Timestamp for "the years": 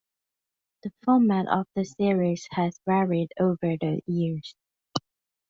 3.77-4.55